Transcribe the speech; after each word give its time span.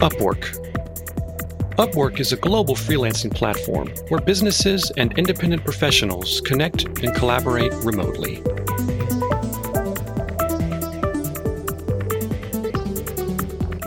Upwork. 0.00 0.54
Upwork 1.76 2.20
is 2.20 2.32
a 2.32 2.36
global 2.36 2.74
freelancing 2.74 3.34
platform 3.34 3.88
where 4.08 4.20
businesses 4.20 4.90
and 4.96 5.16
independent 5.18 5.64
professionals 5.64 6.40
connect 6.40 6.84
and 7.02 7.14
collaborate 7.14 7.72
remotely. 7.84 8.42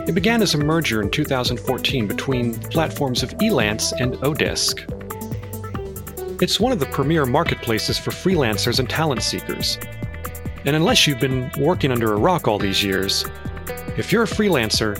It 0.06 0.14
began 0.14 0.42
as 0.42 0.54
a 0.54 0.58
merger 0.58 1.00
in 1.00 1.10
2014 1.10 2.06
between 2.06 2.58
platforms 2.58 3.22
of 3.22 3.30
Elance 3.38 3.92
and 3.98 4.14
Odesk. 4.16 5.01
It's 6.42 6.58
one 6.58 6.72
of 6.72 6.80
the 6.80 6.86
premier 6.86 7.24
marketplaces 7.24 7.98
for 7.98 8.10
freelancers 8.10 8.80
and 8.80 8.90
talent 8.90 9.22
seekers. 9.22 9.78
And 10.64 10.74
unless 10.74 11.06
you've 11.06 11.20
been 11.20 11.52
working 11.56 11.92
under 11.92 12.12
a 12.12 12.16
rock 12.16 12.48
all 12.48 12.58
these 12.58 12.82
years, 12.82 13.24
if 13.96 14.10
you're 14.10 14.24
a 14.24 14.26
freelancer, 14.26 14.98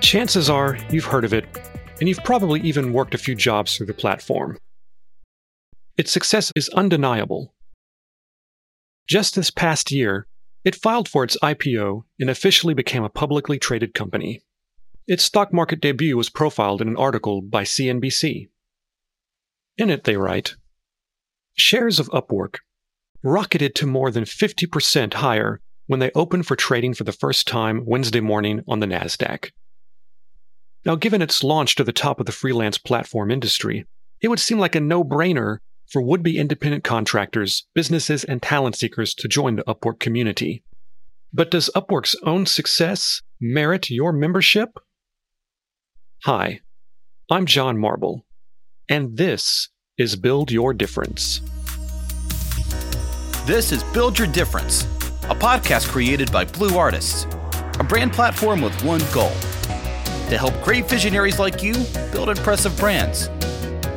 chances 0.00 0.48
are 0.48 0.78
you've 0.88 1.06
heard 1.06 1.24
of 1.24 1.34
it, 1.34 1.44
and 1.98 2.08
you've 2.08 2.22
probably 2.22 2.60
even 2.60 2.92
worked 2.92 3.14
a 3.14 3.18
few 3.18 3.34
jobs 3.34 3.76
through 3.76 3.86
the 3.86 3.94
platform. 3.94 4.58
Its 5.96 6.12
success 6.12 6.52
is 6.54 6.68
undeniable. 6.68 7.52
Just 9.08 9.34
this 9.34 9.50
past 9.50 9.90
year, 9.90 10.28
it 10.64 10.76
filed 10.76 11.08
for 11.08 11.24
its 11.24 11.36
IPO 11.42 12.04
and 12.20 12.30
officially 12.30 12.74
became 12.74 13.02
a 13.02 13.08
publicly 13.08 13.58
traded 13.58 13.92
company. 13.92 14.40
Its 15.08 15.24
stock 15.24 15.52
market 15.52 15.80
debut 15.80 16.16
was 16.16 16.30
profiled 16.30 16.80
in 16.80 16.86
an 16.86 16.96
article 16.96 17.42
by 17.42 17.64
CNBC. 17.64 18.50
In 19.78 19.90
it, 19.90 20.04
they 20.04 20.16
write 20.16 20.54
Shares 21.56 21.98
of 21.98 22.10
Upwork 22.10 22.58
rocketed 23.22 23.74
to 23.76 23.86
more 23.86 24.10
than 24.10 24.24
50% 24.24 25.14
higher 25.14 25.60
when 25.86 26.00
they 26.00 26.10
opened 26.14 26.46
for 26.46 26.54
trading 26.54 26.92
for 26.92 27.04
the 27.04 27.12
first 27.12 27.48
time 27.48 27.84
Wednesday 27.86 28.20
morning 28.20 28.62
on 28.68 28.80
the 28.80 28.86
NASDAQ. 28.86 29.50
Now, 30.84 30.96
given 30.96 31.22
its 31.22 31.42
launch 31.42 31.74
to 31.76 31.84
the 31.84 31.92
top 31.92 32.20
of 32.20 32.26
the 32.26 32.32
freelance 32.32 32.76
platform 32.78 33.30
industry, 33.30 33.86
it 34.20 34.28
would 34.28 34.38
seem 34.38 34.58
like 34.58 34.74
a 34.74 34.80
no 34.80 35.02
brainer 35.02 35.58
for 35.90 36.02
would 36.02 36.22
be 36.22 36.38
independent 36.38 36.84
contractors, 36.84 37.66
businesses, 37.74 38.22
and 38.22 38.42
talent 38.42 38.76
seekers 38.76 39.14
to 39.14 39.28
join 39.28 39.56
the 39.56 39.64
Upwork 39.64 39.98
community. 39.98 40.62
But 41.32 41.50
does 41.50 41.70
Upwork's 41.74 42.14
own 42.22 42.46
success 42.46 43.22
merit 43.40 43.88
your 43.88 44.12
membership? 44.12 44.78
Hi, 46.24 46.60
I'm 47.30 47.46
John 47.46 47.78
Marble, 47.78 48.26
and 48.88 49.16
this 49.16 49.68
is 49.98 50.14
Build 50.14 50.50
Your 50.50 50.74
Difference. 50.74 51.40
This 53.46 53.72
is 53.72 53.82
Build 53.94 54.18
Your 54.18 54.28
Difference, 54.28 54.82
a 55.22 55.34
podcast 55.34 55.88
created 55.88 56.30
by 56.30 56.44
Blue 56.44 56.76
Artists, 56.76 57.26
a 57.80 57.82
brand 57.82 58.12
platform 58.12 58.60
with 58.60 58.78
one 58.84 59.00
goal 59.10 59.30
to 60.28 60.36
help 60.36 60.52
great 60.62 60.86
visionaries 60.86 61.38
like 61.38 61.62
you 61.62 61.72
build 62.12 62.28
impressive 62.28 62.76
brands. 62.76 63.28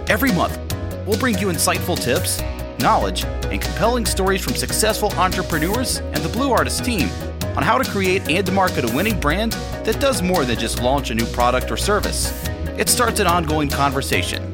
Every 0.09 0.31
month, 0.31 0.57
we'll 1.05 1.19
bring 1.19 1.37
you 1.37 1.47
insightful 1.47 2.01
tips, 2.01 2.41
knowledge, 2.79 3.25
and 3.25 3.59
compelling 3.59 4.05
stories 4.05 4.41
from 4.41 4.53
successful 4.55 5.11
entrepreneurs 5.15 5.97
and 5.97 6.23
the 6.23 6.29
Blue 6.29 6.53
Artists 6.53 6.79
team 6.79 7.09
on 7.57 7.63
how 7.63 7.77
to 7.77 7.91
create 7.91 8.25
and 8.29 8.49
market 8.53 8.89
a 8.89 8.95
winning 8.95 9.19
brand 9.19 9.51
that 9.83 9.99
does 9.99 10.21
more 10.21 10.45
than 10.45 10.57
just 10.57 10.81
launch 10.81 11.11
a 11.11 11.13
new 11.13 11.25
product 11.25 11.69
or 11.69 11.75
service. 11.75 12.31
It 12.77 12.87
starts 12.87 13.19
an 13.19 13.27
ongoing 13.27 13.67
conversation. 13.67 14.48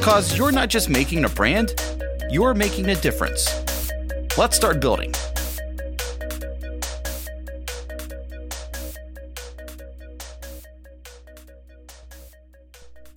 Because 0.00 0.34
you're 0.34 0.50
not 0.50 0.70
just 0.70 0.88
making 0.88 1.26
a 1.26 1.28
brand, 1.28 1.74
you're 2.30 2.54
making 2.54 2.88
a 2.88 2.94
difference. 2.94 3.46
Let's 4.38 4.56
start 4.56 4.80
building. 4.80 5.12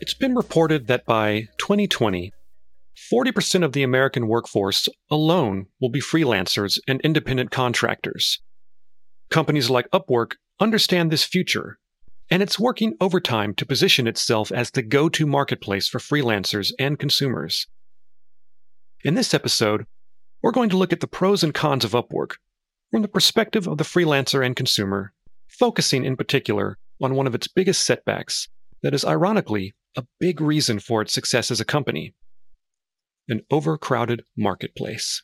It's 0.01 0.13
been 0.13 0.35
reported 0.35 0.87
that 0.87 1.05
by 1.05 1.47
2020, 1.57 2.33
40% 3.13 3.63
of 3.63 3.71
the 3.71 3.83
American 3.83 4.27
workforce 4.27 4.89
alone 5.09 5.67
will 5.79 5.89
be 5.89 6.01
freelancers 6.01 6.79
and 6.85 6.99
independent 6.99 7.49
contractors. 7.49 8.41
Companies 9.31 9.69
like 9.69 9.89
Upwork 9.91 10.33
understand 10.59 11.11
this 11.11 11.23
future, 11.23 11.79
and 12.33 12.41
it's 12.41 12.57
working 12.57 12.95
overtime 12.99 13.53
to 13.53 13.63
position 13.63 14.07
itself 14.07 14.51
as 14.51 14.71
the 14.71 14.81
go 14.81 15.07
to 15.07 15.27
marketplace 15.27 15.87
for 15.87 15.99
freelancers 15.99 16.71
and 16.79 16.97
consumers. 16.97 17.67
In 19.03 19.13
this 19.13 19.35
episode, 19.35 19.85
we're 20.41 20.49
going 20.49 20.71
to 20.71 20.77
look 20.77 20.91
at 20.91 20.99
the 20.99 21.05
pros 21.05 21.43
and 21.43 21.53
cons 21.53 21.85
of 21.85 21.91
Upwork 21.91 22.37
from 22.89 23.03
the 23.03 23.07
perspective 23.07 23.67
of 23.67 23.77
the 23.77 23.83
freelancer 23.83 24.43
and 24.43 24.55
consumer, 24.55 25.13
focusing 25.47 26.05
in 26.05 26.17
particular 26.17 26.79
on 26.99 27.13
one 27.13 27.27
of 27.27 27.35
its 27.35 27.47
biggest 27.47 27.85
setbacks 27.85 28.47
that 28.81 28.95
is 28.95 29.05
ironically 29.05 29.75
a 29.95 30.03
big 30.19 30.41
reason 30.41 30.79
for 30.79 31.03
its 31.03 31.13
success 31.13 31.51
as 31.51 31.61
a 31.61 31.65
company 31.65 32.15
an 33.29 33.41
overcrowded 33.51 34.23
marketplace. 34.35 35.21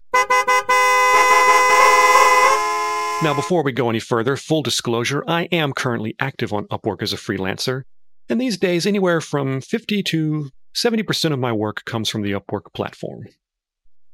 Now, 3.21 3.33
before 3.33 3.63
we 3.63 3.73
go 3.73 3.89
any 3.89 3.99
further, 3.99 4.37
full 4.37 4.61
disclosure, 4.61 5.25
I 5.27 5.43
am 5.51 5.73
currently 5.73 6.15
active 6.21 6.53
on 6.53 6.67
Upwork 6.67 7.01
as 7.01 7.11
a 7.11 7.17
freelancer, 7.17 7.83
and 8.29 8.39
these 8.39 8.57
days, 8.57 8.85
anywhere 8.85 9.19
from 9.19 9.59
50 9.59 10.03
to 10.03 10.49
70% 10.73 11.33
of 11.33 11.39
my 11.39 11.51
work 11.51 11.83
comes 11.83 12.07
from 12.07 12.21
the 12.21 12.31
Upwork 12.31 12.73
platform. 12.73 13.25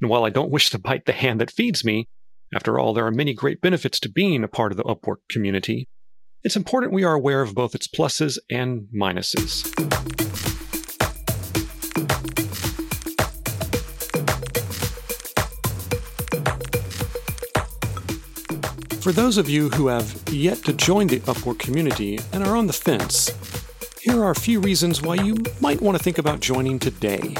And 0.02 0.10
while 0.10 0.26
I 0.26 0.32
don't 0.32 0.50
wish 0.50 0.72
to 0.72 0.80
bite 0.80 1.06
the 1.06 1.12
hand 1.12 1.40
that 1.40 1.52
feeds 1.52 1.86
me, 1.86 2.08
after 2.56 2.80
all, 2.80 2.96
there 2.96 3.06
are 3.06 3.12
many 3.12 3.36
great 3.36 3.62
benefits 3.62 4.00
to 4.00 4.10
being 4.10 4.44
a 4.44 4.48
part 4.48 4.72
of 4.72 4.78
the 4.78 4.84
Upwork 4.84 5.18
community, 5.30 5.88
it's 6.44 6.56
important 6.56 6.92
we 6.92 7.04
are 7.04 7.14
aware 7.14 7.44
of 7.44 7.54
both 7.54 7.76
its 7.76 7.88
pluses 7.88 8.40
and 8.50 8.88
minuses. 8.92 9.66
For 19.06 19.12
those 19.12 19.38
of 19.38 19.48
you 19.48 19.70
who 19.70 19.86
have 19.86 20.20
yet 20.32 20.64
to 20.64 20.74
join 20.74 21.06
the 21.06 21.20
Upwork 21.20 21.60
community 21.60 22.18
and 22.34 22.44
are 22.44 22.58
on 22.58 22.66
the 22.66 22.74
fence, 22.74 23.30
here 24.02 24.20
are 24.24 24.32
a 24.32 24.36
few 24.36 24.60
reasons 24.60 25.00
why 25.00 25.14
you 25.14 25.36
might 25.62 25.80
want 25.80 25.96
to 25.96 26.04
think 26.04 26.18
about 26.18 26.40
joining 26.40 26.80
today. 26.80 27.36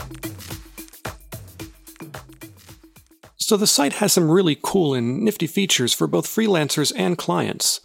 So, 3.38 3.58
the 3.58 3.66
site 3.66 3.94
has 3.94 4.14
some 4.14 4.30
really 4.30 4.60
cool 4.62 4.94
and 4.94 5.24
nifty 5.24 5.48
features 5.48 5.92
for 5.92 6.06
both 6.06 6.28
freelancers 6.28 6.94
and 6.96 7.18
clients. 7.18 7.82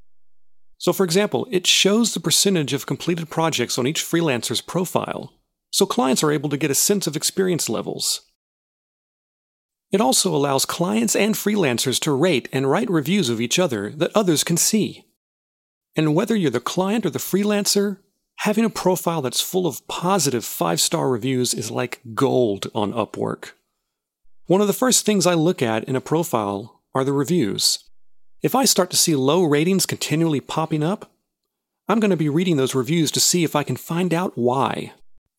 So, 0.76 0.92
for 0.92 1.04
example, 1.04 1.48
it 1.50 1.66
shows 1.66 2.12
the 2.12 2.20
percentage 2.20 2.74
of 2.74 2.84
completed 2.84 3.30
projects 3.30 3.78
on 3.78 3.86
each 3.86 4.02
freelancer's 4.02 4.60
profile, 4.60 5.32
so 5.70 5.86
clients 5.86 6.22
are 6.22 6.32
able 6.32 6.50
to 6.50 6.58
get 6.58 6.70
a 6.70 6.74
sense 6.74 7.06
of 7.06 7.16
experience 7.16 7.70
levels. 7.70 8.29
It 9.92 10.00
also 10.00 10.34
allows 10.34 10.64
clients 10.64 11.16
and 11.16 11.34
freelancers 11.34 11.98
to 12.00 12.12
rate 12.12 12.48
and 12.52 12.70
write 12.70 12.88
reviews 12.88 13.28
of 13.28 13.40
each 13.40 13.58
other 13.58 13.90
that 13.90 14.12
others 14.14 14.44
can 14.44 14.56
see. 14.56 15.04
And 15.96 16.14
whether 16.14 16.36
you're 16.36 16.50
the 16.50 16.60
client 16.60 17.04
or 17.04 17.10
the 17.10 17.18
freelancer, 17.18 17.98
having 18.38 18.64
a 18.64 18.70
profile 18.70 19.20
that's 19.20 19.40
full 19.40 19.66
of 19.66 19.86
positive 19.88 20.44
five 20.44 20.80
star 20.80 21.08
reviews 21.08 21.52
is 21.52 21.70
like 21.70 22.00
gold 22.14 22.70
on 22.74 22.92
Upwork. 22.92 23.52
One 24.46 24.60
of 24.60 24.66
the 24.66 24.72
first 24.72 25.04
things 25.04 25.26
I 25.26 25.34
look 25.34 25.60
at 25.62 25.84
in 25.84 25.96
a 25.96 26.00
profile 26.00 26.82
are 26.94 27.04
the 27.04 27.12
reviews. 27.12 27.84
If 28.42 28.54
I 28.54 28.64
start 28.64 28.90
to 28.90 28.96
see 28.96 29.14
low 29.14 29.44
ratings 29.44 29.86
continually 29.86 30.40
popping 30.40 30.82
up, 30.82 31.12
I'm 31.88 32.00
going 32.00 32.10
to 32.10 32.16
be 32.16 32.28
reading 32.28 32.56
those 32.56 32.74
reviews 32.74 33.10
to 33.12 33.20
see 33.20 33.42
if 33.42 33.56
I 33.56 33.64
can 33.64 33.76
find 33.76 34.14
out 34.14 34.38
why. 34.38 34.92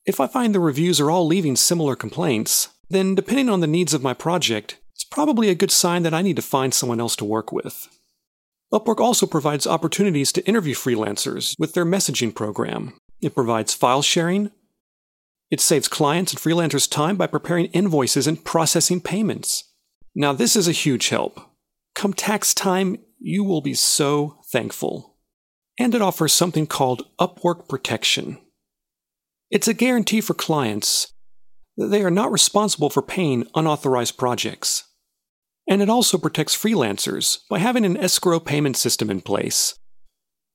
If 0.06 0.20
I 0.20 0.28
find 0.28 0.54
the 0.54 0.60
reviews 0.60 1.00
are 1.00 1.10
all 1.10 1.26
leaving 1.26 1.56
similar 1.56 1.96
complaints, 1.96 2.70
then 2.92 3.16
depending 3.16 3.50
on 3.50 3.60
the 3.60 3.68
needs 3.68 3.94
of 3.94 4.04
my 4.04 4.14
project, 4.14 4.78
it's 4.94 5.04
probably 5.04 5.50
a 5.50 5.56
good 5.56 5.72
sign 5.72 6.04
that 6.04 6.14
I 6.14 6.22
need 6.22 6.36
to 6.36 6.42
find 6.42 6.74
someone 6.74 7.00
else 7.00 7.16
to 7.18 7.26
work 7.26 7.52
with. 7.52 7.88
Upwork 8.74 9.00
also 9.00 9.26
provides 9.26 9.68
opportunities 9.68 10.32
to 10.32 10.48
interview 10.48 10.74
freelancers 10.74 11.56
with 11.60 11.74
their 11.74 11.86
messaging 11.86 12.34
program. 12.34 12.94
It 13.22 13.36
provides 13.36 13.74
file 13.74 14.02
sharing. 14.02 14.52
It 15.50 15.60
saves 15.60 15.90
clients 15.90 16.32
and 16.32 16.42
freelancers 16.42 16.90
time 16.90 17.18
by 17.18 17.28
preparing 17.28 17.66
invoices 17.68 18.28
and 18.28 18.44
processing 18.44 19.02
payments. 19.02 19.66
Now, 20.16 20.32
this 20.32 20.56
is 20.56 20.68
a 20.68 20.74
huge 20.74 21.10
help. 21.10 21.40
Come 21.94 22.14
tax 22.14 22.54
time, 22.54 22.98
you 23.20 23.44
will 23.44 23.62
be 23.62 23.74
so 23.74 24.38
thankful. 24.52 25.18
And 25.78 25.94
it 25.94 26.02
offers 26.02 26.32
something 26.32 26.68
called 26.68 27.08
Upwork 27.20 27.68
Protection. 27.68 28.38
It's 29.50 29.68
a 29.68 29.74
guarantee 29.74 30.22
for 30.22 30.34
clients 30.34 31.14
that 31.78 31.88
they 31.88 32.04
are 32.04 32.12
not 32.12 32.32
responsible 32.32 32.90
for 32.90 33.02
paying 33.02 33.48
unauthorized 33.56 34.18
projects. 34.18 34.86
And 35.68 35.82
it 35.82 35.90
also 35.90 36.18
protects 36.18 36.56
freelancers 36.56 37.40
by 37.50 37.60
having 37.60 37.86
an 37.86 37.98
escrow 37.98 38.40
payment 38.40 38.78
system 38.78 39.10
in 39.10 39.22
place. 39.22 39.76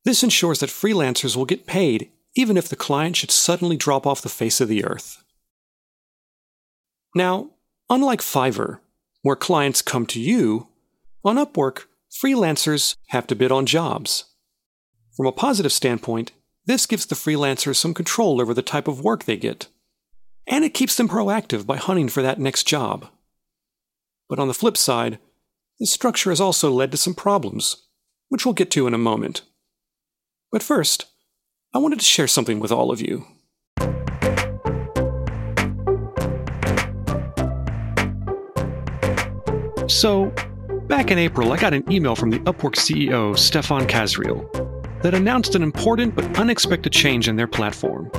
This 0.04 0.22
ensures 0.22 0.60
that 0.60 0.70
freelancers 0.70 1.36
will 1.36 1.46
get 1.46 1.66
paid 1.66 2.10
even 2.36 2.56
if 2.56 2.68
the 2.68 2.76
client 2.76 3.16
should 3.16 3.30
suddenly 3.30 3.76
drop 3.76 4.06
off 4.06 4.22
the 4.22 4.28
face 4.28 4.60
of 4.60 4.68
the 4.68 4.84
earth. 4.84 5.24
Now, 7.14 7.50
unlike 7.88 8.20
Fiverr, 8.20 8.80
where 9.22 9.36
clients 9.36 9.80
come 9.80 10.06
to 10.06 10.20
you, 10.20 10.68
On 11.24 11.36
Upwork, 11.36 11.86
freelancers 12.12 12.96
have 13.08 13.26
to 13.26 13.34
bid 13.34 13.50
on 13.50 13.66
jobs. 13.66 14.24
From 15.16 15.26
a 15.26 15.32
positive 15.32 15.72
standpoint, 15.72 16.32
this 16.66 16.84
gives 16.86 17.06
the 17.06 17.14
freelancers 17.14 17.76
some 17.76 17.94
control 17.94 18.40
over 18.40 18.52
the 18.52 18.62
type 18.62 18.86
of 18.86 19.00
work 19.00 19.24
they 19.24 19.36
get. 19.36 19.68
And 20.46 20.64
it 20.64 20.74
keeps 20.74 20.96
them 20.96 21.08
proactive 21.08 21.66
by 21.66 21.76
hunting 21.76 22.08
for 22.08 22.22
that 22.22 22.38
next 22.38 22.64
job. 22.64 23.08
But 24.28 24.38
on 24.38 24.48
the 24.48 24.54
flip 24.54 24.76
side, 24.76 25.18
this 25.78 25.92
structure 25.92 26.30
has 26.30 26.40
also 26.40 26.70
led 26.70 26.90
to 26.92 26.96
some 26.96 27.14
problems, 27.14 27.88
which 28.28 28.44
we'll 28.44 28.54
get 28.54 28.70
to 28.72 28.86
in 28.86 28.94
a 28.94 28.98
moment. 28.98 29.42
But 30.52 30.62
first, 30.62 31.06
I 31.74 31.78
wanted 31.78 31.98
to 31.98 32.04
share 32.04 32.28
something 32.28 32.60
with 32.60 32.72
all 32.72 32.90
of 32.90 33.00
you. 33.00 33.26
So, 39.88 40.32
back 40.88 41.10
in 41.10 41.18
April, 41.18 41.52
I 41.52 41.58
got 41.58 41.74
an 41.74 41.90
email 41.90 42.16
from 42.16 42.30
the 42.30 42.38
Upwork 42.40 42.74
CEO, 42.74 43.36
Stefan 43.38 43.86
Kasriel, 43.86 44.50
that 45.02 45.14
announced 45.14 45.54
an 45.54 45.62
important 45.62 46.14
but 46.14 46.38
unexpected 46.38 46.92
change 46.92 47.28
in 47.28 47.36
their 47.36 47.46
platform. 47.46 48.10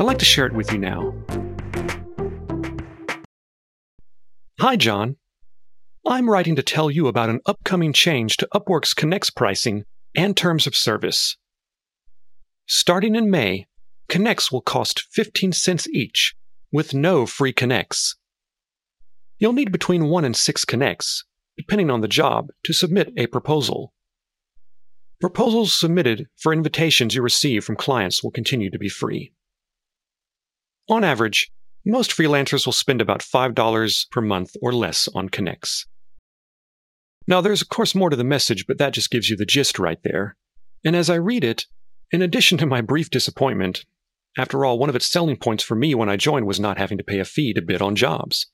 I'd 0.00 0.06
like 0.06 0.18
to 0.20 0.24
share 0.24 0.46
it 0.46 0.54
with 0.54 0.72
you 0.72 0.78
now. 0.78 1.12
Hi, 4.58 4.74
John. 4.76 5.16
I'm 6.06 6.30
writing 6.30 6.56
to 6.56 6.62
tell 6.62 6.90
you 6.90 7.06
about 7.06 7.28
an 7.28 7.40
upcoming 7.44 7.92
change 7.92 8.38
to 8.38 8.48
Upwork's 8.54 8.94
Connects 8.94 9.28
pricing 9.28 9.84
and 10.16 10.34
terms 10.34 10.66
of 10.66 10.74
service. 10.74 11.36
Starting 12.66 13.14
in 13.14 13.30
May, 13.30 13.66
Connects 14.08 14.50
will 14.50 14.62
cost 14.62 15.02
15 15.12 15.52
cents 15.52 15.86
each, 15.88 16.34
with 16.72 16.94
no 16.94 17.26
free 17.26 17.52
Connects. 17.52 18.16
You'll 19.38 19.52
need 19.52 19.70
between 19.70 20.08
one 20.08 20.24
and 20.24 20.34
six 20.34 20.64
Connects, 20.64 21.26
depending 21.58 21.90
on 21.90 22.00
the 22.00 22.08
job, 22.08 22.48
to 22.64 22.72
submit 22.72 23.12
a 23.18 23.26
proposal. 23.26 23.92
Proposals 25.20 25.78
submitted 25.78 26.26
for 26.38 26.54
invitations 26.54 27.14
you 27.14 27.20
receive 27.20 27.64
from 27.64 27.76
clients 27.76 28.24
will 28.24 28.30
continue 28.30 28.70
to 28.70 28.78
be 28.78 28.88
free. 28.88 29.34
On 30.90 31.04
average, 31.04 31.52
most 31.86 32.10
freelancers 32.10 32.66
will 32.66 32.72
spend 32.72 33.00
about 33.00 33.20
$5 33.20 34.10
per 34.10 34.20
month 34.20 34.56
or 34.60 34.72
less 34.72 35.08
on 35.14 35.28
Connects. 35.28 35.86
Now, 37.28 37.40
there's 37.40 37.62
of 37.62 37.68
course 37.68 37.94
more 37.94 38.10
to 38.10 38.16
the 38.16 38.24
message, 38.24 38.66
but 38.66 38.78
that 38.78 38.92
just 38.92 39.10
gives 39.10 39.30
you 39.30 39.36
the 39.36 39.46
gist 39.46 39.78
right 39.78 40.02
there. 40.02 40.36
And 40.84 40.96
as 40.96 41.08
I 41.08 41.14
read 41.14 41.44
it, 41.44 41.66
in 42.10 42.22
addition 42.22 42.58
to 42.58 42.66
my 42.66 42.80
brief 42.80 43.08
disappointment, 43.08 43.84
after 44.36 44.64
all, 44.64 44.80
one 44.80 44.88
of 44.88 44.96
its 44.96 45.06
selling 45.06 45.36
points 45.36 45.62
for 45.62 45.76
me 45.76 45.94
when 45.94 46.08
I 46.08 46.16
joined 46.16 46.46
was 46.46 46.58
not 46.58 46.76
having 46.76 46.98
to 46.98 47.04
pay 47.04 47.20
a 47.20 47.24
fee 47.24 47.52
to 47.54 47.62
bid 47.62 47.80
on 47.80 47.94
jobs. 47.94 48.46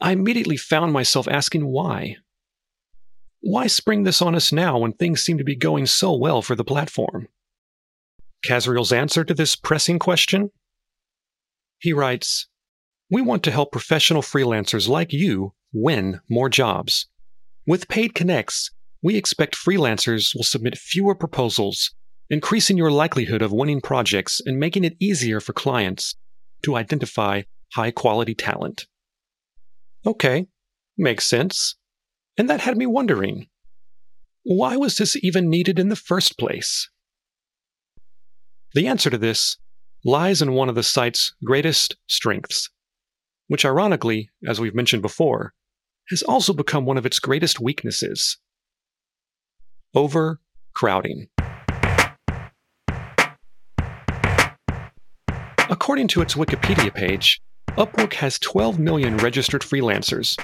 I 0.00 0.12
immediately 0.12 0.56
found 0.56 0.92
myself 0.92 1.26
asking 1.26 1.66
why. 1.66 2.18
Why 3.40 3.66
spring 3.66 4.04
this 4.04 4.22
on 4.22 4.36
us 4.36 4.52
now 4.52 4.78
when 4.78 4.92
things 4.92 5.22
seem 5.22 5.38
to 5.38 5.44
be 5.44 5.56
going 5.56 5.86
so 5.86 6.14
well 6.14 6.40
for 6.40 6.54
the 6.54 6.64
platform? 6.64 7.26
Kasriel's 8.46 8.92
answer 8.92 9.24
to 9.24 9.34
this 9.34 9.56
pressing 9.56 9.98
question? 9.98 10.50
He 11.78 11.92
writes, 11.92 12.48
We 13.10 13.22
want 13.22 13.42
to 13.44 13.50
help 13.50 13.72
professional 13.72 14.22
freelancers 14.22 14.88
like 14.88 15.12
you 15.12 15.54
win 15.72 16.20
more 16.28 16.48
jobs. 16.48 17.08
With 17.66 17.88
Paid 17.88 18.14
Connects, 18.14 18.70
we 19.02 19.16
expect 19.16 19.56
freelancers 19.56 20.34
will 20.34 20.44
submit 20.44 20.78
fewer 20.78 21.14
proposals, 21.14 21.90
increasing 22.30 22.76
your 22.76 22.90
likelihood 22.90 23.42
of 23.42 23.52
winning 23.52 23.80
projects 23.80 24.40
and 24.44 24.58
making 24.58 24.84
it 24.84 24.96
easier 24.98 25.40
for 25.40 25.52
clients 25.52 26.14
to 26.62 26.76
identify 26.76 27.42
high 27.74 27.90
quality 27.90 28.34
talent. 28.34 28.86
Okay, 30.06 30.46
makes 30.96 31.26
sense. 31.26 31.76
And 32.36 32.48
that 32.48 32.60
had 32.60 32.76
me 32.76 32.86
wondering 32.86 33.48
why 34.42 34.76
was 34.76 34.98
this 34.98 35.16
even 35.22 35.48
needed 35.48 35.78
in 35.78 35.88
the 35.88 35.96
first 35.96 36.38
place? 36.38 36.90
The 38.74 38.86
answer 38.86 39.08
to 39.08 39.18
this 39.18 39.56
lies 40.04 40.42
in 40.42 40.52
one 40.52 40.68
of 40.68 40.74
the 40.74 40.82
site's 40.82 41.34
greatest 41.44 41.96
strengths, 42.06 42.70
which, 43.48 43.64
ironically, 43.64 44.28
as 44.46 44.60
we've 44.60 44.74
mentioned 44.74 45.02
before, 45.02 45.54
has 46.10 46.22
also 46.22 46.52
become 46.52 46.84
one 46.84 46.98
of 46.98 47.06
its 47.06 47.18
greatest 47.18 47.60
weaknesses 47.60 48.38
overcrowding. 49.94 51.28
According 55.70 56.08
to 56.08 56.20
its 56.20 56.34
Wikipedia 56.34 56.92
page, 56.92 57.40
Upwork 57.70 58.12
has 58.14 58.38
12 58.38 58.78
million 58.78 59.16
registered 59.16 59.62
freelancers 59.62 60.38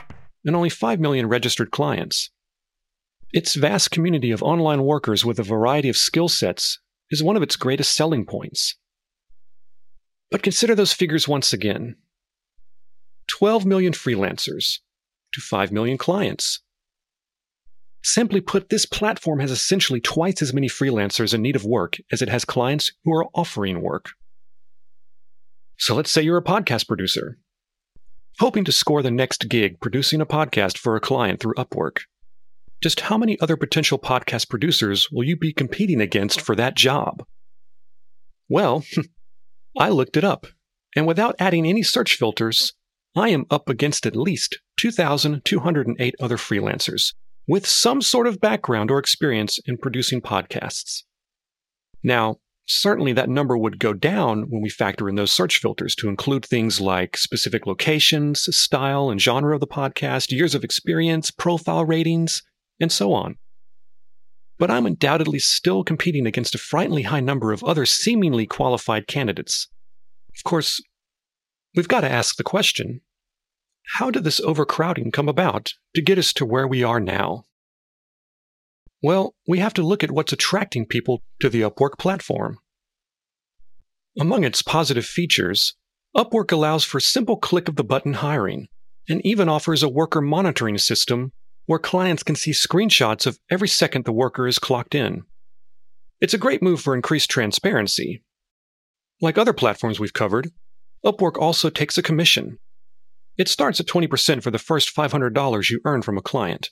and 0.46 0.56
only 0.56 0.70
5 0.70 0.98
million 0.98 1.28
registered 1.28 1.70
clients. 1.70 2.30
Its 3.32 3.54
vast 3.54 3.90
community 3.90 4.30
of 4.30 4.42
online 4.42 4.82
workers 4.82 5.24
with 5.24 5.38
a 5.38 5.44
variety 5.44 5.88
of 5.88 5.96
skill 5.96 6.28
sets 6.28 6.80
is 7.10 7.22
one 7.22 7.36
of 7.36 7.42
its 7.42 7.56
greatest 7.56 7.94
selling 7.94 8.24
points. 8.24 8.76
But 10.30 10.42
consider 10.42 10.74
those 10.74 10.92
figures 10.92 11.26
once 11.26 11.52
again 11.52 11.96
12 13.28 13.64
million 13.64 13.92
freelancers 13.92 14.78
to 15.32 15.40
5 15.40 15.72
million 15.72 15.98
clients. 15.98 16.60
Simply 18.02 18.40
put, 18.40 18.70
this 18.70 18.86
platform 18.86 19.40
has 19.40 19.50
essentially 19.50 20.00
twice 20.00 20.40
as 20.40 20.54
many 20.54 20.68
freelancers 20.68 21.34
in 21.34 21.42
need 21.42 21.56
of 21.56 21.64
work 21.64 21.98
as 22.10 22.22
it 22.22 22.28
has 22.28 22.44
clients 22.44 22.92
who 23.04 23.12
are 23.14 23.26
offering 23.34 23.82
work. 23.82 24.10
So 25.76 25.94
let's 25.94 26.10
say 26.10 26.22
you're 26.22 26.38
a 26.38 26.42
podcast 26.42 26.86
producer 26.86 27.38
hoping 28.40 28.64
to 28.64 28.72
score 28.72 29.02
the 29.02 29.10
next 29.10 29.50
gig 29.50 29.78
producing 29.80 30.18
a 30.18 30.26
podcast 30.26 30.78
for 30.78 30.96
a 30.96 31.00
client 31.00 31.40
through 31.40 31.52
Upwork. 31.54 32.04
Just 32.82 33.00
how 33.00 33.18
many 33.18 33.38
other 33.38 33.54
potential 33.54 33.98
podcast 33.98 34.48
producers 34.48 35.10
will 35.12 35.24
you 35.24 35.36
be 35.36 35.52
competing 35.52 36.00
against 36.00 36.40
for 36.40 36.56
that 36.56 36.74
job? 36.74 37.22
Well, 38.48 38.82
I 39.78 39.88
looked 39.88 40.16
it 40.16 40.24
up, 40.24 40.46
and 40.96 41.06
without 41.06 41.36
adding 41.38 41.66
any 41.66 41.82
search 41.82 42.16
filters, 42.16 42.72
I 43.16 43.28
am 43.30 43.46
up 43.50 43.68
against 43.68 44.06
at 44.06 44.16
least 44.16 44.58
2,208 44.78 46.14
other 46.20 46.36
freelancers 46.36 47.14
with 47.48 47.66
some 47.66 48.02
sort 48.02 48.26
of 48.26 48.40
background 48.40 48.90
or 48.90 48.98
experience 48.98 49.58
in 49.66 49.78
producing 49.78 50.20
podcasts. 50.20 51.02
Now, 52.02 52.38
Certainly, 52.72 53.14
that 53.14 53.28
number 53.28 53.58
would 53.58 53.80
go 53.80 53.92
down 53.92 54.42
when 54.42 54.62
we 54.62 54.68
factor 54.68 55.08
in 55.08 55.16
those 55.16 55.32
search 55.32 55.58
filters 55.58 55.96
to 55.96 56.08
include 56.08 56.46
things 56.46 56.80
like 56.80 57.16
specific 57.16 57.66
locations, 57.66 58.42
style 58.56 59.10
and 59.10 59.20
genre 59.20 59.54
of 59.54 59.60
the 59.60 59.66
podcast, 59.66 60.30
years 60.30 60.54
of 60.54 60.62
experience, 60.62 61.32
profile 61.32 61.84
ratings, 61.84 62.44
and 62.80 62.92
so 62.92 63.12
on. 63.12 63.38
But 64.60 64.70
I'm 64.70 64.84
undoubtedly 64.84 65.38
still 65.38 65.82
competing 65.82 66.26
against 66.26 66.54
a 66.54 66.58
frighteningly 66.58 67.04
high 67.04 67.20
number 67.20 67.50
of 67.50 67.64
other 67.64 67.86
seemingly 67.86 68.46
qualified 68.46 69.06
candidates. 69.06 69.68
Of 70.36 70.44
course, 70.44 70.82
we've 71.74 71.88
got 71.88 72.02
to 72.02 72.12
ask 72.12 72.36
the 72.36 72.44
question 72.44 73.00
how 73.94 74.10
did 74.10 74.22
this 74.22 74.38
overcrowding 74.38 75.12
come 75.12 75.30
about 75.30 75.72
to 75.94 76.02
get 76.02 76.18
us 76.18 76.34
to 76.34 76.44
where 76.44 76.68
we 76.68 76.84
are 76.84 77.00
now? 77.00 77.46
Well, 79.02 79.34
we 79.48 79.60
have 79.60 79.72
to 79.74 79.82
look 79.82 80.04
at 80.04 80.10
what's 80.10 80.34
attracting 80.34 80.84
people 80.84 81.22
to 81.40 81.48
the 81.48 81.62
Upwork 81.62 81.98
platform. 81.98 82.58
Among 84.20 84.44
its 84.44 84.60
positive 84.60 85.06
features, 85.06 85.74
Upwork 86.14 86.52
allows 86.52 86.84
for 86.84 87.00
simple 87.00 87.38
click 87.38 87.66
of 87.66 87.76
the 87.76 87.84
button 87.84 88.12
hiring 88.12 88.68
and 89.08 89.24
even 89.24 89.48
offers 89.48 89.82
a 89.82 89.88
worker 89.88 90.20
monitoring 90.20 90.76
system 90.76 91.32
where 91.70 91.78
clients 91.78 92.24
can 92.24 92.34
see 92.34 92.50
screenshots 92.50 93.28
of 93.28 93.38
every 93.48 93.68
second 93.68 94.04
the 94.04 94.10
worker 94.10 94.48
is 94.48 94.58
clocked 94.58 94.92
in. 94.92 95.22
It's 96.20 96.34
a 96.34 96.38
great 96.38 96.64
move 96.64 96.80
for 96.80 96.96
increased 96.96 97.30
transparency. 97.30 98.24
Like 99.20 99.38
other 99.38 99.52
platforms 99.52 100.00
we've 100.00 100.12
covered, 100.12 100.50
Upwork 101.06 101.38
also 101.38 101.70
takes 101.70 101.96
a 101.96 102.02
commission. 102.02 102.58
It 103.38 103.46
starts 103.46 103.78
at 103.78 103.86
20% 103.86 104.42
for 104.42 104.50
the 104.50 104.58
first 104.58 104.92
$500 104.96 105.70
you 105.70 105.80
earn 105.84 106.02
from 106.02 106.18
a 106.18 106.22
client. 106.22 106.70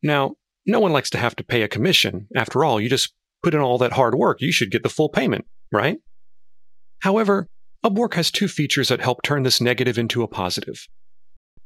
Now, 0.00 0.36
no 0.64 0.78
one 0.78 0.92
likes 0.92 1.10
to 1.10 1.18
have 1.18 1.34
to 1.34 1.42
pay 1.42 1.62
a 1.62 1.68
commission. 1.68 2.28
After 2.36 2.64
all, 2.64 2.80
you 2.80 2.88
just 2.88 3.12
put 3.42 3.52
in 3.52 3.60
all 3.60 3.78
that 3.78 3.94
hard 3.94 4.14
work. 4.14 4.40
You 4.40 4.52
should 4.52 4.70
get 4.70 4.84
the 4.84 4.88
full 4.88 5.08
payment, 5.08 5.44
right? 5.72 5.98
However, 7.00 7.48
Upwork 7.84 8.14
has 8.14 8.30
two 8.30 8.46
features 8.46 8.90
that 8.90 9.00
help 9.00 9.24
turn 9.24 9.42
this 9.42 9.60
negative 9.60 9.98
into 9.98 10.22
a 10.22 10.28
positive. 10.28 10.86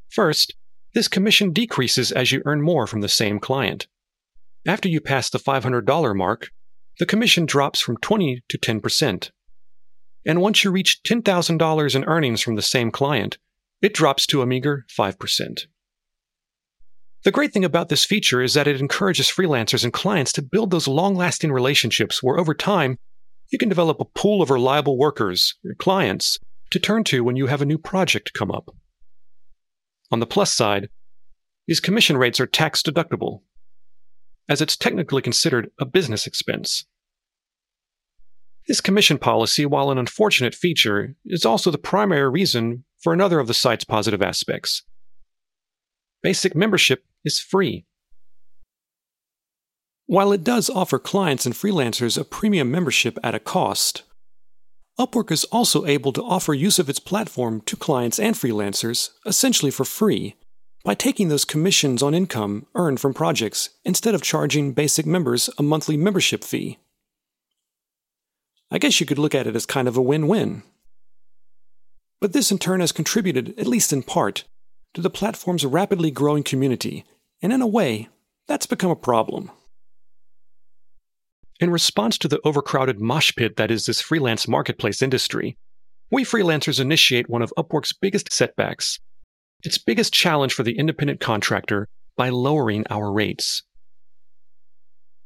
First, 0.09 0.55
this 0.95 1.09
commission 1.09 1.53
decreases 1.53 2.13
as 2.13 2.31
you 2.33 2.41
earn 2.47 2.63
more 2.63 2.87
from 2.87 3.01
the 3.01 3.09
same 3.09 3.41
client. 3.41 3.89
After 4.67 4.89
you 4.89 5.01
pass 5.01 5.29
the 5.29 5.39
$500 5.39 6.17
mark, 6.17 6.51
the 6.99 7.07
commission 7.07 7.45
drops 7.45 7.81
from 7.81 7.97
20 7.99 8.43
to 8.49 8.59
10%. 8.59 9.31
And 10.25 10.41
once 10.41 10.65
you 10.65 10.71
reach 10.71 11.01
$10,000 11.07 11.95
in 11.95 12.05
earnings 12.05 12.41
from 12.41 12.55
the 12.55 12.63
same 12.63 12.91
client, 12.91 13.39
it 13.83 13.93
drops 13.93 14.27
to 14.29 14.41
a 14.41 14.47
meager 14.47 14.87
5%. 14.97 15.67
The 17.25 17.31
great 17.33 17.53
thing 17.53 17.65
about 17.65 17.89
this 17.89 18.05
feature 18.05 18.43
is 18.43 18.55
that 18.55 18.69
it 18.69 18.81
encourages 18.81 19.27
freelancers 19.29 19.83
and 19.83 19.93
clients 19.93 20.33
to 20.35 20.43
build 20.43 20.71
those 20.71 20.87
long 20.87 21.15
lasting 21.15 21.53
relationships 21.53 22.23
where 22.23 22.39
over 22.39 22.55
time 22.55 22.99
you 23.51 23.59
can 23.59 23.69
develop 23.69 24.01
a 24.01 24.05
pool 24.05 24.41
of 24.41 24.51
reliable 24.51 24.97
workers, 24.97 25.55
clients, 25.79 26.39
to 26.71 26.79
turn 26.79 27.03
to 27.05 27.25
when 27.25 27.37
you 27.37 27.47
have 27.47 27.63
a 27.63 27.67
new 27.67 27.79
project 27.79 28.33
come 28.35 28.51
up. 28.51 28.75
On 30.11 30.21
the 30.21 30.27
plus 30.27 30.53
side, 30.53 30.89
these 31.67 31.81
commission 31.81 32.17
rates 32.17 32.41
are 32.41 32.47
tax 32.47 32.83
deductible, 32.83 33.41
as 34.49 34.61
it's 34.61 34.77
technically 34.77 35.23
considered 35.23 35.71
a 35.81 35.87
business 35.87 36.27
expense. 36.27 36.85
This 38.67 38.81
commission 38.81 39.19
policy, 39.19 39.67
while 39.67 39.91
an 39.91 39.99
unfortunate 39.99 40.55
feature, 40.55 41.17
is 41.27 41.45
also 41.45 41.71
the 41.71 41.79
primary 41.79 42.29
reason 42.31 42.85
for 42.99 43.13
another 43.13 43.39
of 43.39 43.47
the 43.47 43.55
site's 43.55 43.85
positive 43.85 44.23
aspects. 44.23 44.83
Basic 46.23 46.55
membership 46.55 47.05
is 47.25 47.39
free. 47.39 47.85
While 50.07 50.33
it 50.33 50.45
does 50.45 50.71
offer 50.71 50.99
clients 50.99 51.47
and 51.47 51.55
freelancers 51.55 52.19
a 52.19 52.25
premium 52.25 52.71
membership 52.71 53.19
at 53.23 53.35
a 53.35 53.39
cost, 53.39 54.05
Upwork 54.99 55.33
is 55.33 55.45
also 55.45 55.87
able 55.87 56.13
to 56.13 56.23
offer 56.23 56.55
use 56.55 56.79
of 56.79 56.89
its 56.89 57.01
platform 57.01 57.61
to 57.63 57.77
clients 57.77 58.21
and 58.21 58.37
freelancers 58.37 59.11
essentially 59.27 59.71
for 59.71 59.85
free 59.85 60.37
by 60.85 60.95
taking 60.95 61.29
those 61.29 61.45
commissions 61.45 62.03
on 62.03 62.15
income 62.15 62.67
earned 62.77 63.01
from 63.01 63.13
projects 63.13 63.71
instead 63.85 64.15
of 64.15 64.23
charging 64.23 64.73
basic 64.73 65.05
members 65.05 65.51
a 65.59 65.63
monthly 65.63 65.97
membership 65.97 66.45
fee. 66.45 66.79
I 68.71 68.79
guess 68.79 69.01
you 69.01 69.07
could 69.07 69.19
look 69.19 69.35
at 69.35 69.47
it 69.47 69.57
as 69.57 69.67
kind 69.67 69.89
of 69.89 69.97
a 69.97 70.03
win 70.03 70.29
win. 70.29 70.63
But 72.21 72.33
this 72.33 72.53
in 72.53 72.59
turn 72.59 72.81
has 72.81 72.93
contributed, 72.93 73.59
at 73.59 73.67
least 73.67 73.93
in 73.93 74.03
part, 74.03 74.45
to 74.95 75.01
the 75.01 75.11
platform's 75.11 75.65
rapidly 75.65 76.11
growing 76.11 76.43
community, 76.43 77.05
and 77.43 77.53
in 77.53 77.63
a 77.63 77.67
way, 77.67 78.09
that's 78.47 78.67
become 78.67 78.91
a 78.91 78.97
problem. 78.97 79.51
In 81.61 81.71
response 81.71 82.19
to 82.19 82.29
the 82.29 82.41
overcrowded 82.45 83.01
mosh 83.01 83.33
pit 83.37 83.57
that 83.57 83.71
is 83.71 83.87
this 83.87 84.01
freelance 84.01 84.49
marketplace 84.49 85.01
industry, 85.01 85.57
we 86.11 86.25
freelancers 86.25 86.81
initiate 86.81 87.31
one 87.31 87.43
of 87.43 87.53
Upwork's 87.57 87.93
biggest 87.93 88.33
setbacks, 88.33 88.99
its 89.63 89.79
biggest 89.79 90.13
challenge 90.13 90.53
for 90.53 90.65
the 90.65 90.77
independent 90.77 91.21
contractor 91.21 91.89
by 92.17 92.29
lowering 92.29 92.85
our 92.91 93.13
rates. 93.13 93.63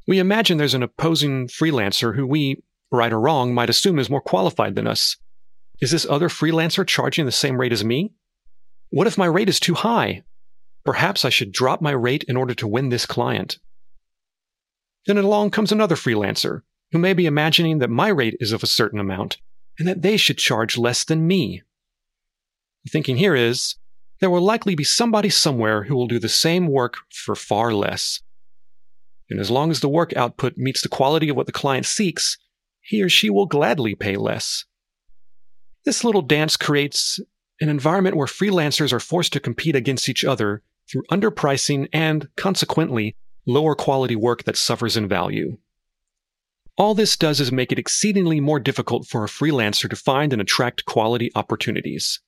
We 0.07 0.19
imagine 0.19 0.59
there's 0.59 0.75
an 0.75 0.83
opposing 0.83 1.49
freelancer 1.49 2.15
who 2.15 2.27
we, 2.27 2.63
right 2.91 3.13
or 3.13 3.21
wrong, 3.21 3.55
might 3.55 3.71
assume 3.71 3.99
is 3.99 4.11
more 4.11 4.21
qualified 4.21 4.75
than 4.75 4.87
us. 4.87 5.17
Is 5.81 5.91
this 5.91 6.07
other 6.09 6.29
freelancer 6.29 6.87
charging 6.87 7.25
the 7.27 7.33
same 7.33 7.59
rate 7.59 7.73
as 7.73 7.85
me? 7.85 8.13
What 8.91 9.07
if 9.07 9.19
my 9.19 9.27
rate 9.27 9.49
is 9.49 9.61
too 9.61 9.75
high? 9.75 10.25
Perhaps 10.85 11.25
I 11.25 11.29
should 11.31 11.53
drop 11.53 11.83
my 11.83 11.91
rate 11.91 12.25
in 12.29 12.37
order 12.37 12.55
to 12.55 12.69
win 12.69 12.89
this 12.89 13.07
client. 13.07 13.59
Then 15.09 15.17
along 15.17 15.51
comes 15.51 15.73
another 15.73 15.97
freelancer 15.97 16.61
who 16.93 16.99
may 16.99 17.15
be 17.15 17.25
imagining 17.25 17.79
that 17.79 17.89
my 17.89 18.09
rate 18.09 18.37
is 18.41 18.53
of 18.53 18.63
a 18.63 18.67
certain 18.69 19.01
amount 19.01 19.39
and 19.79 19.89
that 19.89 20.03
they 20.03 20.19
should 20.19 20.37
charge 20.37 20.77
less 20.77 21.03
than 21.03 21.27
me. 21.27 21.63
The 22.85 22.91
thinking 22.91 23.17
here 23.17 23.35
is 23.35 23.77
there 24.21 24.29
will 24.29 24.43
likely 24.43 24.75
be 24.75 24.85
somebody 24.85 25.31
somewhere 25.31 25.85
who 25.85 25.97
will 25.97 26.09
do 26.09 26.19
the 26.19 26.29
same 26.29 26.67
work 26.67 26.99
for 27.11 27.35
far 27.35 27.73
less. 27.73 28.21
And 29.31 29.41
as 29.41 29.51
long 29.51 29.71
as 29.71 29.81
the 29.81 29.89
work 29.89 30.15
output 30.15 30.59
meets 30.59 30.83
the 30.83 30.91
quality 30.91 31.31
of 31.31 31.37
what 31.37 31.47
the 31.47 31.53
client 31.53 31.87
seeks, 31.87 32.37
he 32.83 33.03
or 33.03 33.09
she 33.09 33.31
will 33.31 33.47
gladly 33.47 33.95
pay 33.95 34.17
less. 34.17 34.67
This 35.87 36.05
little 36.05 36.23
dance 36.23 36.57
creates 36.59 37.19
an 37.63 37.71
environment 37.71 38.17
where 38.17 38.27
freelancers 38.27 38.93
are 38.93 39.01
forced 39.01 39.33
to 39.33 39.41
compete 39.41 39.75
against 39.75 40.11
each 40.11 40.23
other 40.23 40.63
through 40.91 41.05
underpricing 41.11 41.89
and, 41.95 42.29
consequently, 42.37 43.17
lower 43.49 43.75
quality 43.75 44.15
work 44.15 44.45
that 44.45 44.57
suffers 44.57 44.97
in 44.97 45.09
value. 45.09 45.57
All 46.77 46.95
this 46.95 47.17
does 47.17 47.41
is 47.41 47.51
make 47.51 47.73
it 47.73 47.79
exceedingly 47.79 48.39
more 48.39 48.61
difficult 48.61 49.09
for 49.09 49.25
a 49.25 49.29
freelancer 49.29 49.91
to 49.91 49.97
find 49.97 50.33
and 50.33 50.41
attract 50.41 50.85
quality 50.85 51.33
opportunities. 51.35 52.21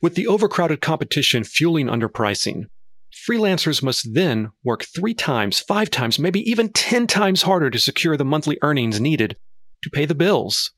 With 0.00 0.14
the 0.14 0.26
overcrowded 0.26 0.80
competition 0.80 1.44
fueling 1.44 1.88
underpricing, 1.88 2.66
freelancers 3.28 3.82
must 3.82 4.14
then 4.14 4.50
work 4.64 4.84
three 4.84 5.14
times, 5.14 5.60
five 5.60 5.90
times, 5.90 6.18
maybe 6.18 6.40
even 6.50 6.72
10 6.72 7.06
times 7.06 7.42
harder 7.42 7.68
to 7.68 7.78
secure 7.78 8.16
the 8.16 8.24
monthly 8.24 8.58
earnings 8.62 9.00
needed 9.00 9.36
to 9.82 9.90
pay 9.90 10.06
the 10.06 10.14
bills. 10.14 10.72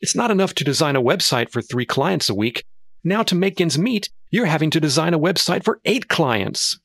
It's 0.00 0.14
not 0.14 0.30
enough 0.30 0.54
to 0.54 0.64
design 0.64 0.94
a 0.94 1.02
website 1.02 1.50
for 1.50 1.60
three 1.60 1.84
clients 1.84 2.30
a 2.30 2.34
week. 2.34 2.64
Now, 3.02 3.22
to 3.24 3.34
make 3.34 3.60
ends 3.60 3.78
meet, 3.78 4.08
you're 4.30 4.46
having 4.46 4.70
to 4.70 4.80
design 4.80 5.14
a 5.14 5.18
website 5.18 5.64
for 5.64 5.80
eight 5.84 6.08
clients. 6.08 6.78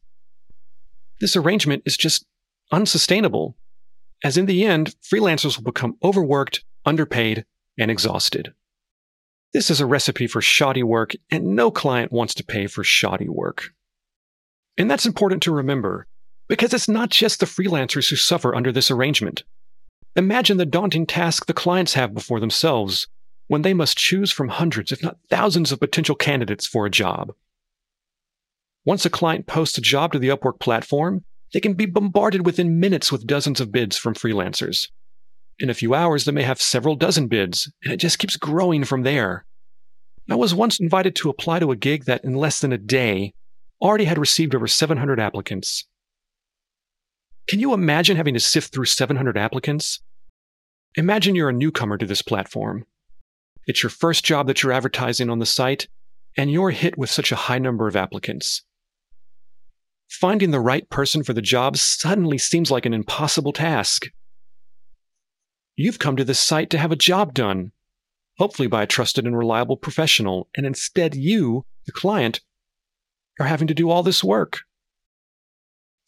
This 1.20 1.36
arrangement 1.36 1.84
is 1.86 1.98
just 1.98 2.26
unsustainable, 2.72 3.56
as 4.24 4.38
in 4.38 4.46
the 4.46 4.66
end, 4.66 4.96
freelancers 5.02 5.58
will 5.58 5.64
become 5.64 5.98
overworked, 6.04 6.64
underpaid, 6.86 7.46
and 7.78 7.92
exhausted. 7.92 8.54
This 9.54 9.70
is 9.70 9.80
a 9.80 9.86
recipe 9.86 10.28
for 10.28 10.42
shoddy 10.42 10.84
work, 10.84 11.14
and 11.32 11.56
no 11.56 11.72
client 11.72 12.12
wants 12.12 12.34
to 12.36 12.44
pay 12.44 12.68
for 12.68 12.84
shoddy 12.84 13.30
work. 13.30 13.74
And 14.78 14.92
that's 14.92 15.06
important 15.06 15.44
to 15.44 15.54
remember, 15.54 16.08
because 16.48 16.74
it's 16.74 16.90
not 16.90 17.10
just 17.10 17.40
the 17.40 17.46
freelancers 17.46 18.10
who 18.10 18.18
suffer 18.18 18.54
under 18.54 18.72
this 18.72 18.92
arrangement. 18.92 19.44
Imagine 20.18 20.58
the 20.58 20.66
daunting 20.66 21.06
task 21.06 21.46
the 21.46 21.54
clients 21.54 21.94
have 21.94 22.14
before 22.14 22.40
themselves 22.40 23.08
when 23.48 23.62
they 23.62 23.74
must 23.74 23.98
choose 23.98 24.32
from 24.32 24.50
hundreds, 24.50 24.92
if 24.92 25.04
not 25.04 25.18
thousands, 25.30 25.72
of 25.72 25.80
potential 25.80 26.16
candidates 26.16 26.66
for 26.66 26.86
a 26.86 26.92
job. 26.92 27.34
Once 28.86 29.04
a 29.04 29.10
client 29.10 29.48
posts 29.48 29.77
a 29.80 29.82
job 29.82 30.12
to 30.13 30.20
the 30.20 30.30
Upwork 30.30 30.60
platform, 30.60 31.25
they 31.54 31.60
can 31.60 31.74
be 31.74 31.88
bombarded 31.88 32.46
within 32.46 32.80
minutes 32.80 33.12
with 33.12 33.25
dozens 33.25 33.60
of 33.60 33.72
bids 33.72 33.98
from 33.98 34.13
freelancers. 34.13 34.89
In 35.58 35.70
a 35.70 35.74
few 35.74 35.96
hours, 35.96 36.25
they 36.25 36.32
may 36.32 36.44
have 36.44 36.62
several 36.62 36.96
dozen 36.96 37.27
bids, 37.27 37.72
and 37.84 37.92
it 37.92 37.98
just 37.98 38.20
keeps 38.20 38.38
growing 38.38 38.84
from 38.84 39.04
there. 39.04 39.46
I 40.30 40.36
was 40.36 40.54
once 40.54 40.80
invited 40.80 41.15
to 41.18 41.30
apply 41.30 41.60
to 41.60 41.72
a 41.72 41.75
gig 41.75 42.06
that, 42.06 42.24
in 42.24 42.36
less 42.36 42.60
than 42.60 42.74
a 42.74 42.77
day, 42.77 43.34
already 43.82 44.06
had 44.06 44.18
received 44.18 44.54
over 44.54 44.68
700 44.68 45.20
applicants. 45.20 45.86
Can 47.48 47.60
you 47.60 47.74
imagine 47.74 48.18
having 48.18 48.34
to 48.34 48.39
sift 48.39 48.74
through 48.74 48.86
700 48.86 49.38
applicants? 49.38 50.00
Imagine 50.96 51.36
you're 51.36 51.50
a 51.50 51.54
newcomer 51.54 51.98
to 51.98 52.06
this 52.06 52.22
platform. 52.22 52.86
It's 53.65 53.82
your 53.82 53.89
first 53.89 54.24
job 54.24 54.48
that 54.48 54.62
you're 54.62 54.72
advertising 54.72 55.30
on 55.30 55.39
the 55.39 55.46
site, 55.46 55.88
and 56.38 56.51
you're 56.51 56.72
hit 56.72 56.98
with 56.98 57.10
such 57.10 57.32
a 57.32 57.36
high 57.36 57.60
number 57.60 57.88
of 57.88 57.96
applicants. 57.96 58.63
Finding 60.10 60.52
the 60.52 60.60
right 60.60 60.90
person 60.90 61.24
for 61.24 61.34
the 61.34 61.42
job 61.42 61.78
suddenly 61.78 62.38
seems 62.38 62.72
like 62.72 62.86
an 62.86 62.94
impossible 62.94 63.54
task. 63.54 64.08
You've 65.76 66.00
come 66.00 66.16
to 66.16 66.24
this 66.24 66.40
site 66.40 66.70
to 66.70 66.78
have 66.78 66.92
a 66.92 66.96
job 66.96 67.34
done, 67.34 67.72
hopefully 68.38 68.68
by 68.68 68.84
a 68.84 68.88
trusted 68.88 69.26
and 69.26 69.38
reliable 69.38 69.78
professional, 69.78 70.50
and 70.56 70.66
instead 70.66 71.16
you, 71.16 71.66
the 71.86 71.92
client, 71.92 72.42
are 73.40 73.48
having 73.48 73.68
to 73.68 73.74
do 73.74 73.90
all 73.90 74.04
this 74.04 74.24
work. 74.24 74.60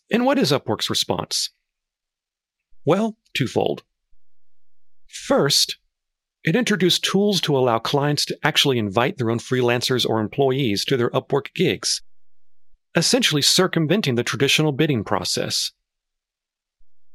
And 0.10 0.26
what 0.26 0.40
is 0.40 0.52
Upwork's 0.52 0.90
response? 0.90 1.50
Well, 2.86 3.18
twofold. 3.34 3.84
First, 5.08 5.78
it 6.46 6.56
introduced 6.56 7.04
tools 7.04 7.42
to 7.42 7.58
allow 7.58 7.80
clients 7.80 8.24
to 8.26 8.38
actually 8.44 8.78
invite 8.78 9.18
their 9.18 9.30
own 9.30 9.40
freelancers 9.40 10.08
or 10.08 10.22
employees 10.22 10.86
to 10.86 10.96
their 10.96 11.10
Upwork 11.10 11.54
gigs, 11.54 12.02
essentially 12.96 13.42
circumventing 13.42 14.16
the 14.16 14.24
traditional 14.24 14.72
bidding 14.72 15.04
process. 15.04 15.72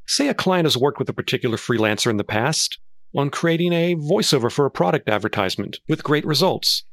Say 0.06 0.28
a 0.28 0.34
client 0.34 0.66
has 0.66 0.76
worked 0.76 0.98
with 0.98 1.08
a 1.08 1.14
particular 1.14 1.56
freelancer 1.56 2.10
in 2.10 2.16
the 2.16 2.24
past 2.24 2.78
on 3.16 3.30
creating 3.30 3.72
a 3.72 3.94
voiceover 3.94 4.50
for 4.50 4.66
a 4.66 4.70
product 4.70 5.08
advertisement 5.08 5.80
with 5.88 6.02
great 6.02 6.24
results. 6.24 6.84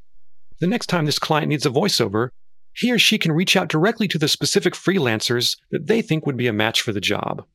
The 0.60 0.68
next 0.68 0.88
time 0.88 1.06
this 1.06 1.20
client 1.20 1.48
needs 1.48 1.66
a 1.66 1.70
voiceover, 1.70 2.30
he 2.74 2.92
or 2.92 3.00
she 3.00 3.18
can 3.18 3.32
reach 3.32 3.56
out 3.56 3.68
directly 3.68 4.08
to 4.10 4.18
the 4.18 4.28
specific 4.28 4.74
freelancers 4.74 5.58
that 5.72 5.88
they 5.88 6.02
think 6.02 6.26
would 6.26 6.38
be 6.38 6.48
a 6.48 6.54
match 6.54 6.82
for 6.82 6.94
the 6.94 7.02
job. 7.02 7.46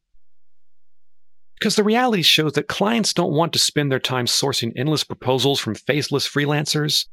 Because 1.58 1.76
the 1.76 1.84
reality 1.84 2.22
shows 2.22 2.52
that 2.54 2.68
clients 2.68 3.14
don't 3.14 3.32
want 3.32 3.52
to 3.52 3.58
spend 3.58 3.90
their 3.90 4.00
time 4.00 4.26
sourcing 4.26 4.72
endless 4.76 5.04
proposals 5.04 5.60
from 5.60 5.74
faceless 5.74 6.28
freelancers. 6.28 7.06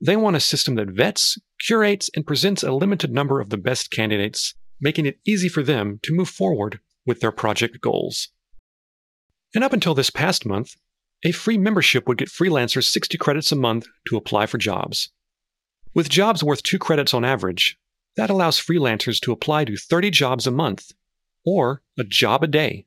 They 0.00 0.16
want 0.16 0.36
a 0.36 0.40
system 0.40 0.74
that 0.74 0.90
vets, 0.90 1.38
curates, 1.60 2.10
and 2.14 2.26
presents 2.26 2.62
a 2.62 2.72
limited 2.72 3.12
number 3.12 3.40
of 3.40 3.50
the 3.50 3.56
best 3.56 3.90
candidates, 3.90 4.54
making 4.80 5.06
it 5.06 5.20
easy 5.24 5.48
for 5.48 5.62
them 5.62 6.00
to 6.02 6.14
move 6.14 6.28
forward 6.28 6.80
with 7.06 7.20
their 7.20 7.32
project 7.32 7.80
goals. 7.80 8.28
And 9.54 9.64
up 9.64 9.72
until 9.72 9.94
this 9.94 10.10
past 10.10 10.44
month, 10.44 10.76
a 11.24 11.32
free 11.32 11.56
membership 11.56 12.06
would 12.06 12.18
get 12.18 12.28
freelancers 12.28 12.84
60 12.84 13.16
credits 13.16 13.52
a 13.52 13.56
month 13.56 13.86
to 14.08 14.16
apply 14.16 14.46
for 14.46 14.58
jobs. 14.58 15.10
With 15.94 16.10
jobs 16.10 16.44
worth 16.44 16.62
2 16.62 16.78
credits 16.78 17.14
on 17.14 17.24
average, 17.24 17.78
that 18.16 18.28
allows 18.28 18.60
freelancers 18.60 19.18
to 19.20 19.32
apply 19.32 19.64
to 19.64 19.76
30 19.76 20.10
jobs 20.10 20.46
a 20.46 20.50
month, 20.50 20.92
or 21.44 21.80
a 21.98 22.04
job 22.04 22.42
a 22.42 22.46
day. 22.46 22.86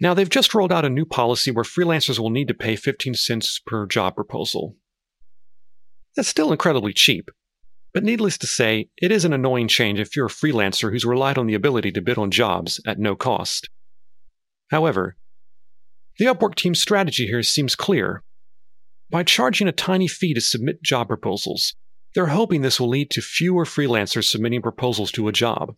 Now, 0.00 0.14
they've 0.14 0.30
just 0.30 0.54
rolled 0.54 0.72
out 0.72 0.84
a 0.84 0.90
new 0.90 1.04
policy 1.04 1.50
where 1.50 1.64
freelancers 1.64 2.18
will 2.18 2.30
need 2.30 2.48
to 2.48 2.54
pay 2.54 2.76
15 2.76 3.14
cents 3.14 3.58
per 3.58 3.86
job 3.86 4.14
proposal. 4.14 4.76
That's 6.16 6.28
still 6.28 6.52
incredibly 6.52 6.92
cheap, 6.92 7.30
but 7.94 8.04
needless 8.04 8.36
to 8.38 8.46
say, 8.46 8.88
it 8.96 9.12
is 9.12 9.24
an 9.24 9.32
annoying 9.32 9.68
change 9.68 10.00
if 10.00 10.14
you're 10.14 10.26
a 10.26 10.30
freelancer 10.30 10.90
who's 10.90 11.04
relied 11.04 11.38
on 11.38 11.46
the 11.46 11.54
ability 11.54 11.92
to 11.92 12.02
bid 12.02 12.18
on 12.18 12.30
jobs 12.30 12.80
at 12.86 12.98
no 12.98 13.16
cost. 13.16 13.68
However, 14.70 15.16
the 16.18 16.26
Upwork 16.26 16.54
team's 16.56 16.80
strategy 16.80 17.26
here 17.26 17.42
seems 17.42 17.74
clear. 17.74 18.22
By 19.10 19.22
charging 19.22 19.68
a 19.68 19.72
tiny 19.72 20.06
fee 20.06 20.34
to 20.34 20.40
submit 20.40 20.82
job 20.82 21.08
proposals, 21.08 21.74
They're 22.14 22.26
hoping 22.26 22.62
this 22.62 22.80
will 22.80 22.88
lead 22.88 23.10
to 23.10 23.22
fewer 23.22 23.64
freelancers 23.64 24.24
submitting 24.24 24.62
proposals 24.62 25.12
to 25.12 25.28
a 25.28 25.32
job. 25.32 25.76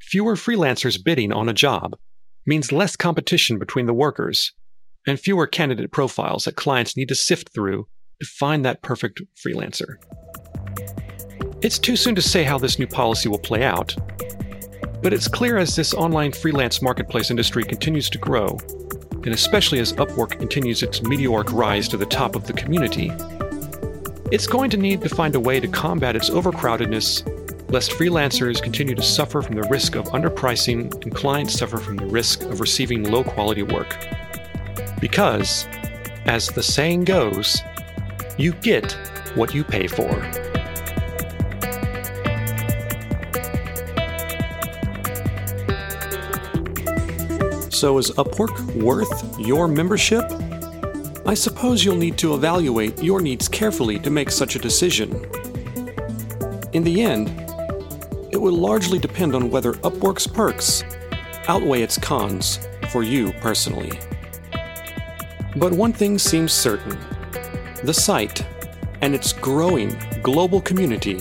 Fewer 0.00 0.34
freelancers 0.34 1.02
bidding 1.02 1.32
on 1.32 1.48
a 1.48 1.54
job 1.54 1.96
means 2.46 2.72
less 2.72 2.96
competition 2.96 3.58
between 3.58 3.86
the 3.86 3.94
workers 3.94 4.52
and 5.06 5.18
fewer 5.18 5.46
candidate 5.46 5.92
profiles 5.92 6.44
that 6.44 6.56
clients 6.56 6.96
need 6.96 7.08
to 7.08 7.14
sift 7.14 7.52
through 7.52 7.86
to 8.20 8.26
find 8.26 8.64
that 8.64 8.82
perfect 8.82 9.22
freelancer. 9.36 9.96
It's 11.62 11.78
too 11.78 11.96
soon 11.96 12.14
to 12.14 12.22
say 12.22 12.44
how 12.44 12.58
this 12.58 12.78
new 12.78 12.86
policy 12.86 13.28
will 13.28 13.38
play 13.38 13.64
out, 13.64 13.96
but 15.02 15.12
it's 15.12 15.28
clear 15.28 15.58
as 15.58 15.76
this 15.76 15.94
online 15.94 16.32
freelance 16.32 16.82
marketplace 16.82 17.30
industry 17.30 17.64
continues 17.64 18.10
to 18.10 18.18
grow, 18.18 18.58
and 19.10 19.28
especially 19.28 19.80
as 19.80 19.92
Upwork 19.94 20.38
continues 20.38 20.82
its 20.82 21.02
meteoric 21.02 21.52
rise 21.52 21.88
to 21.88 21.96
the 21.96 22.06
top 22.06 22.36
of 22.36 22.46
the 22.46 22.52
community, 22.52 23.12
it's 24.30 24.46
going 24.46 24.68
to 24.70 24.76
need 24.76 25.00
to 25.00 25.08
find 25.08 25.34
a 25.34 25.40
way 25.40 25.58
to 25.58 25.66
combat 25.66 26.14
its 26.14 26.28
overcrowdedness, 26.28 27.72
lest 27.72 27.92
freelancers 27.92 28.62
continue 28.62 28.94
to 28.94 29.02
suffer 29.02 29.40
from 29.40 29.54
the 29.54 29.66
risk 29.70 29.94
of 29.94 30.04
underpricing 30.06 30.92
and 31.02 31.14
clients 31.14 31.58
suffer 31.58 31.78
from 31.78 31.96
the 31.96 32.06
risk 32.06 32.42
of 32.42 32.60
receiving 32.60 33.10
low 33.10 33.24
quality 33.24 33.62
work. 33.62 33.96
Because, 35.00 35.66
as 36.26 36.48
the 36.48 36.62
saying 36.62 37.04
goes, 37.04 37.62
you 38.38 38.52
get 38.52 38.96
what 39.34 39.52
you 39.52 39.64
pay 39.64 39.86
for. 39.86 40.08
So, 47.70 47.98
is 47.98 48.10
Upwork 48.12 48.74
worth 48.74 49.38
your 49.38 49.68
membership? 49.68 50.24
I 51.26 51.34
suppose 51.34 51.84
you'll 51.84 51.96
need 51.96 52.16
to 52.18 52.34
evaluate 52.34 53.02
your 53.02 53.20
needs 53.20 53.48
carefully 53.48 53.98
to 54.00 54.10
make 54.10 54.30
such 54.30 54.56
a 54.56 54.58
decision. 54.58 55.12
In 56.72 56.82
the 56.82 57.02
end, 57.02 57.28
it 58.32 58.36
will 58.36 58.54
largely 58.54 58.98
depend 58.98 59.34
on 59.34 59.50
whether 59.50 59.74
Upwork's 59.74 60.26
perks 60.26 60.82
outweigh 61.46 61.82
its 61.82 61.98
cons 61.98 62.58
for 62.90 63.02
you 63.02 63.32
personally. 63.40 63.98
But 65.56 65.72
one 65.72 65.92
thing 65.92 66.18
seems 66.18 66.52
certain 66.52 66.98
the 67.82 67.94
site 67.94 68.44
and 69.00 69.14
its 69.14 69.32
growing 69.32 69.96
global 70.22 70.60
community 70.60 71.20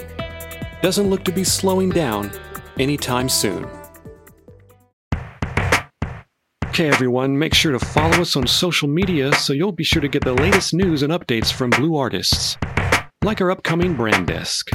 doesn't 0.82 1.10
look 1.10 1.24
to 1.26 1.32
be 1.32 1.44
slowing 1.44 1.90
down 1.90 2.32
anytime 2.80 3.30
soon. 3.30 3.68
Okay, 6.66 6.90
everyone, 6.90 7.38
make 7.38 7.56
sure 7.56 7.72
to 7.72 7.80
follow 7.80 8.22
us 8.22 8.36
on 8.36 8.46
social 8.46 8.88
media 8.88 9.34
so 9.34 9.52
you'll 9.52 9.72
be 9.72 9.84
sure 9.84 10.02
to 10.02 10.08
get 10.08 10.24
the 10.24 10.34
latest 10.34 10.74
news 10.74 11.02
and 11.02 11.12
updates 11.12 11.52
from 11.52 11.72
Blue 11.72 11.96
Artists, 11.96 12.56
like 13.24 13.42
our 13.42 13.50
upcoming 13.50 13.96
brand 13.96 14.28
desk. 14.28 14.70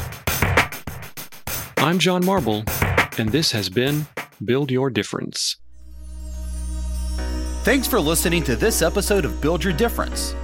I'm 1.79 2.01
John 2.01 2.25
Marble, 2.25 2.65
and 3.19 3.29
this 3.29 3.53
has 3.53 3.69
been 3.69 4.07
Build 4.45 4.73
Your 4.73 4.91
Difference. 4.91 5.57
Thanks 7.63 7.87
for 7.87 8.01
listening 8.01 8.43
to 8.45 8.57
this 8.57 8.83
episode 8.83 9.25
of 9.25 9.41
Build 9.41 9.63
Your 9.63 9.73
Difference. 9.73 10.35